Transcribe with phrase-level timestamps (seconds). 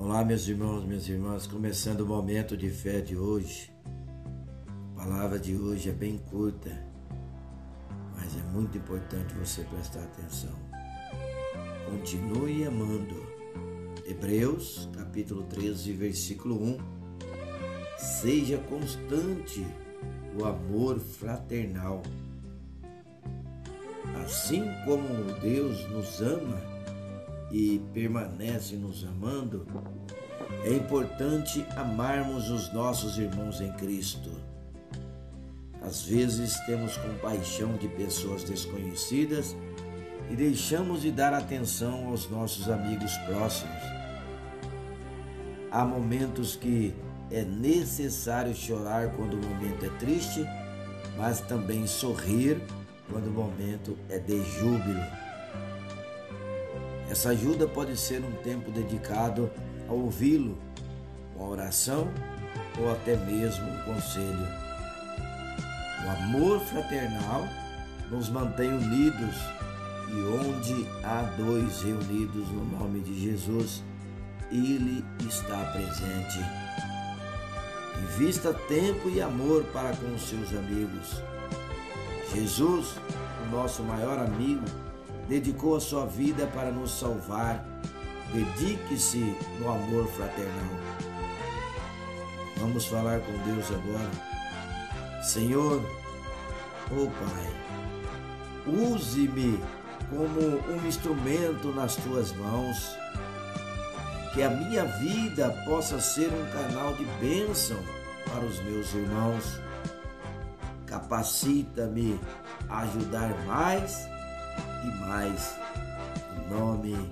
[0.00, 3.68] Olá, meus irmãos, minhas irmãs, começando o momento de fé de hoje.
[4.94, 6.70] A palavra de hoje é bem curta,
[8.14, 10.54] mas é muito importante você prestar atenção.
[11.90, 13.26] Continue amando.
[14.06, 16.78] Hebreus, capítulo 13, versículo 1.
[17.98, 19.66] Seja constante
[20.40, 22.02] o amor fraternal.
[24.24, 26.77] Assim como Deus nos ama,
[27.50, 29.66] e permanece nos amando,
[30.64, 34.30] é importante amarmos os nossos irmãos em Cristo.
[35.80, 39.56] Às vezes temos compaixão de pessoas desconhecidas
[40.30, 43.82] e deixamos de dar atenção aos nossos amigos próximos.
[45.70, 46.94] Há momentos que
[47.30, 50.44] é necessário chorar quando o momento é triste,
[51.16, 52.60] mas também sorrir
[53.10, 55.27] quando o momento é de júbilo.
[57.10, 59.50] Essa ajuda pode ser um tempo dedicado
[59.88, 60.58] a ouvi-lo,
[61.34, 62.08] uma oração
[62.78, 64.46] ou até mesmo um conselho.
[66.04, 67.48] O amor fraternal
[68.10, 69.34] nos mantém unidos
[70.10, 73.82] e onde há dois reunidos no nome de Jesus,
[74.50, 76.38] Ele está presente.
[78.02, 81.22] Invista tempo e amor para com os seus amigos.
[82.34, 82.94] Jesus,
[83.46, 84.64] o nosso maior amigo,
[85.28, 87.64] dedicou a sua vida para nos salvar.
[88.32, 90.76] Dedique-se no amor fraternal.
[92.56, 95.22] Vamos falar com Deus agora.
[95.22, 95.82] Senhor,
[96.90, 97.54] oh Pai,
[98.66, 99.60] use-me
[100.10, 100.40] como
[100.72, 102.96] um instrumento nas tuas mãos.
[104.34, 107.78] Que a minha vida possa ser um canal de bênção
[108.26, 109.58] para os meus irmãos.
[110.86, 112.20] Capacita-me
[112.68, 114.06] a ajudar mais
[114.84, 115.56] e mais.
[116.36, 117.10] Em nome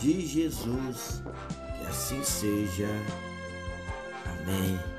[0.00, 1.22] de Jesus,
[1.78, 2.88] que assim seja.
[4.26, 4.97] Amém.